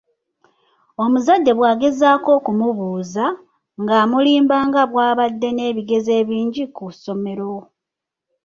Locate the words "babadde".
5.07-5.49